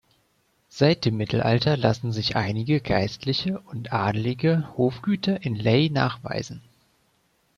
[0.69, 6.63] Seit dem Mittelalter lassen sich einige geistliche und adlige Hofgüter in Lay nachweisen.